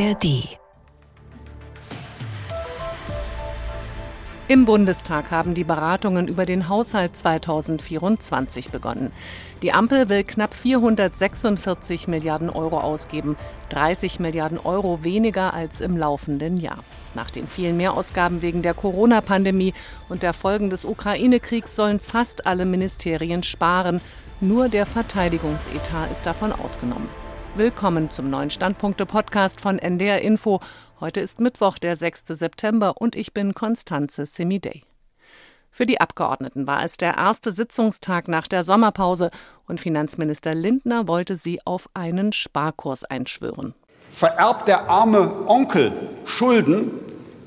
[0.00, 0.48] ARD
[4.48, 9.12] Im Bundestag haben die Beratungen über den Haushalt 2024 begonnen.
[9.60, 13.36] Die Ampel will knapp 446 Milliarden Euro ausgeben,
[13.68, 16.82] 30 Milliarden Euro weniger als im laufenden Jahr.
[17.14, 19.74] Nach den vielen Mehrausgaben wegen der Corona-Pandemie
[20.08, 24.00] und der Folgen des Ukraine-Kriegs sollen fast alle Ministerien sparen.
[24.40, 27.19] Nur der Verteidigungsetat ist davon ausgenommen.
[27.56, 30.60] Willkommen zum neuen Standpunkte-Podcast von NDR Info.
[31.00, 32.24] Heute ist Mittwoch, der 6.
[32.28, 34.84] September und ich bin Konstanze Semidey.
[35.68, 39.32] Für die Abgeordneten war es der erste Sitzungstag nach der Sommerpause
[39.66, 43.74] und Finanzminister Lindner wollte sie auf einen Sparkurs einschwören.
[44.12, 45.92] Vererbt der arme Onkel
[46.24, 46.92] Schulden,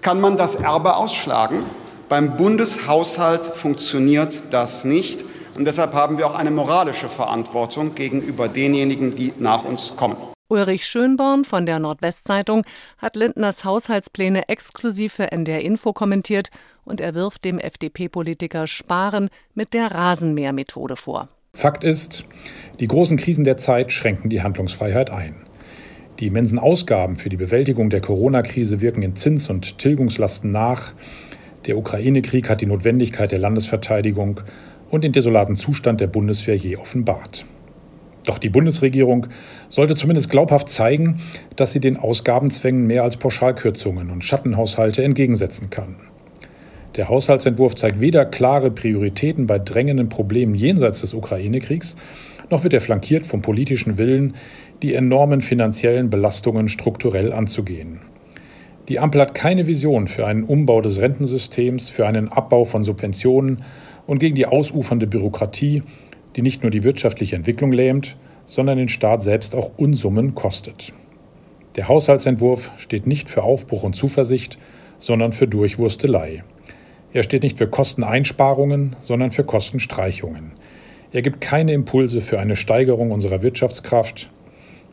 [0.00, 1.62] kann man das Erbe ausschlagen.
[2.08, 5.26] Beim Bundeshaushalt funktioniert das nicht.
[5.56, 10.16] Und deshalb haben wir auch eine moralische Verantwortung gegenüber denjenigen, die nach uns kommen.
[10.48, 12.64] Ulrich Schönborn von der Nordwestzeitung
[12.98, 16.50] hat Lindners Haushaltspläne exklusiv für NDR Info kommentiert
[16.84, 21.28] und er wirft dem FDP-Politiker Sparen mit der Rasenmähermethode vor.
[21.54, 22.24] Fakt ist,
[22.80, 25.46] die großen Krisen der Zeit schränken die Handlungsfreiheit ein.
[26.18, 30.92] Die immensen Ausgaben für die Bewältigung der Corona-Krise wirken in Zins- und Tilgungslasten nach.
[31.66, 34.40] Der Ukraine-Krieg hat die Notwendigkeit der Landesverteidigung
[34.90, 37.46] und den desolaten Zustand der Bundeswehr je offenbart.
[38.24, 39.28] Doch die Bundesregierung
[39.68, 41.20] sollte zumindest glaubhaft zeigen,
[41.56, 45.96] dass sie den Ausgabenzwängen mehr als Pauschalkürzungen und Schattenhaushalte entgegensetzen kann.
[46.96, 51.96] Der Haushaltsentwurf zeigt weder klare Prioritäten bei drängenden Problemen jenseits des Ukraine-Kriegs,
[52.50, 54.34] noch wird er flankiert vom politischen Willen,
[54.82, 58.00] die enormen finanziellen Belastungen strukturell anzugehen.
[58.88, 63.62] Die Ampel hat keine Vision für einen Umbau des Rentensystems, für einen Abbau von Subventionen
[64.10, 65.84] und gegen die ausufernde Bürokratie,
[66.34, 70.92] die nicht nur die wirtschaftliche Entwicklung lähmt, sondern den Staat selbst auch Unsummen kostet.
[71.76, 74.58] Der Haushaltsentwurf steht nicht für Aufbruch und Zuversicht,
[74.98, 76.42] sondern für Durchwurstelei.
[77.12, 80.54] Er steht nicht für Kosteneinsparungen, sondern für Kostenstreichungen.
[81.12, 84.28] Er gibt keine Impulse für eine Steigerung unserer Wirtschaftskraft.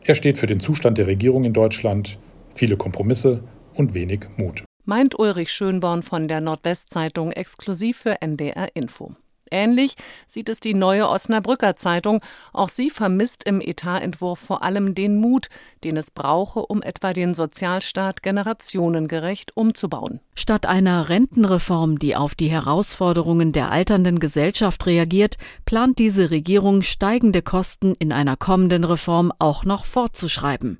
[0.04, 2.20] Er steht für den Zustand der Regierung in Deutschland,
[2.54, 3.40] viele Kompromisse
[3.74, 4.67] und wenig Mut.
[4.90, 9.14] Meint Ulrich Schönborn von der Nordwestzeitung exklusiv für NDR Info.
[9.50, 12.20] Ähnlich sieht es die neue Osnabrücker Zeitung.
[12.52, 15.48] Auch sie vermisst im Etatentwurf vor allem den Mut,
[15.84, 20.20] den es brauche, um etwa den Sozialstaat generationengerecht umzubauen.
[20.34, 27.42] Statt einer Rentenreform, die auf die Herausforderungen der alternden Gesellschaft reagiert, plant diese Regierung steigende
[27.42, 30.78] Kosten in einer kommenden Reform auch noch fortzuschreiben.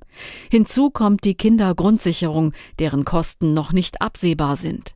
[0.49, 4.95] Hinzu kommt die Kindergrundsicherung, deren Kosten noch nicht absehbar sind.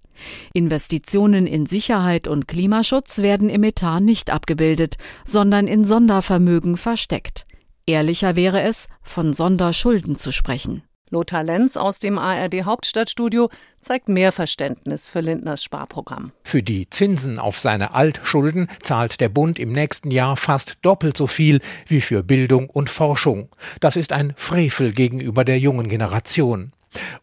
[0.53, 7.46] Investitionen in Sicherheit und Klimaschutz werden im Etat nicht abgebildet, sondern in Sondervermögen versteckt.
[7.85, 10.84] Ehrlicher wäre es, von Sonderschulden zu sprechen.
[11.13, 16.31] Lothar Lenz aus dem ARD Hauptstadtstudio zeigt mehr Verständnis für Lindners Sparprogramm.
[16.44, 21.28] Für die Zinsen auf seine Altschulden zahlt der Bund im nächsten Jahr fast doppelt so
[21.28, 23.50] viel wie für Bildung und Forschung.
[23.79, 26.72] Das ist ein Frevel gegenüber der jungen Generation.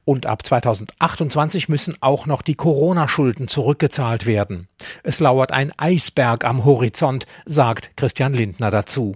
[0.04, 4.68] Und ab 2028 müssen auch noch die Corona-Schulden zurückgezahlt werden.
[5.02, 9.14] Es lauert ein Eisberg am Horizont, sagt Christian Lindner dazu.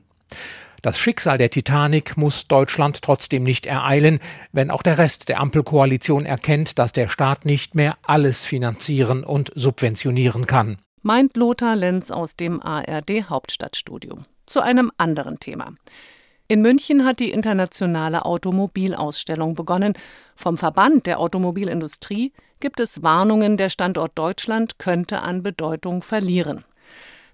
[0.84, 4.18] Das Schicksal der Titanic muss Deutschland trotzdem nicht ereilen,
[4.52, 9.50] wenn auch der Rest der Ampelkoalition erkennt, dass der Staat nicht mehr alles finanzieren und
[9.54, 10.76] subventionieren kann.
[11.00, 14.18] Meint Lothar Lenz aus dem ARD Hauptstadtstudio.
[14.44, 15.72] Zu einem anderen Thema.
[16.46, 19.94] In München hat die internationale Automobilausstellung begonnen.
[20.36, 26.64] Vom Verband der Automobilindustrie gibt es Warnungen, der Standort Deutschland könnte an Bedeutung verlieren.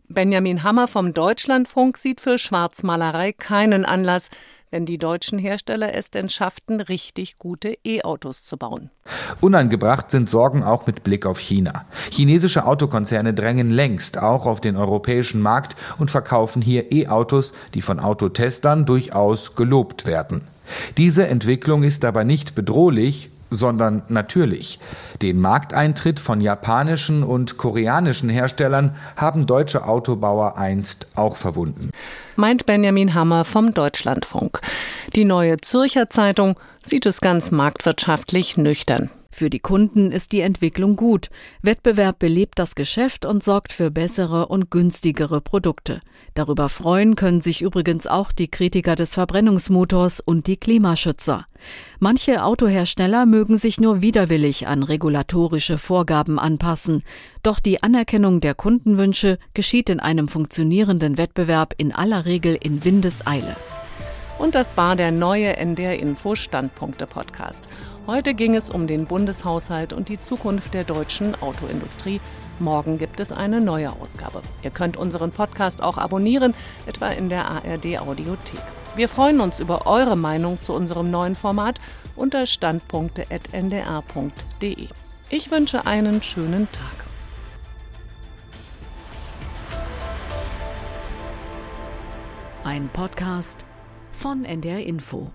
[0.09, 4.31] Benjamin Hammer vom Deutschlandfunk sieht für Schwarzmalerei keinen Anlass,
[4.71, 8.91] wenn die deutschen Hersteller es denn schafften, richtig gute E-Autos zu bauen.
[9.41, 11.87] Unangebracht sind Sorgen auch mit Blick auf China.
[12.11, 18.01] Chinesische Autokonzerne drängen längst auch auf den europäischen Markt und verkaufen hier E-Autos, die von
[18.01, 20.43] Autotestern durchaus gelobt werden.
[20.97, 24.79] Diese Entwicklung ist aber nicht bedrohlich, sondern natürlich.
[25.21, 31.91] Den Markteintritt von japanischen und koreanischen Herstellern haben deutsche Autobauer einst auch verwunden.
[32.37, 34.61] Meint Benjamin Hammer vom Deutschlandfunk.
[35.15, 39.11] Die neue Zürcher Zeitung sieht es ganz marktwirtschaftlich nüchtern.
[39.33, 41.31] Für die Kunden ist die Entwicklung gut.
[41.63, 46.03] Wettbewerb belebt das Geschäft und sorgt für bessere und günstigere Produkte.
[46.35, 51.47] Darüber freuen können sich übrigens auch die Kritiker des Verbrennungsmotors und die Klimaschützer.
[52.01, 57.03] Manche Autohersteller mögen sich nur widerwillig an regulatorische Vorgaben anpassen,
[57.43, 63.57] doch die Anerkennung der Kundenwünsche geschieht in einem funktionierenden Wettbewerb in aller Regel in Windeseile.
[64.41, 67.69] Und das war der neue NDR Info Standpunkte Podcast.
[68.07, 72.23] Heute ging es um den Bundeshaushalt und die Zukunft der deutschen Autoindustrie.
[72.59, 74.41] Morgen gibt es eine neue Ausgabe.
[74.63, 76.55] Ihr könnt unseren Podcast auch abonnieren,
[76.87, 78.63] etwa in der ARD Audiothek.
[78.97, 81.79] Wir freuen uns über eure Meinung zu unserem neuen Format
[82.17, 84.89] unter standpunkte.ndr.de.
[85.29, 87.05] Ich wünsche einen schönen Tag.
[92.65, 93.67] Ein Podcast
[94.21, 95.31] von NDR Info.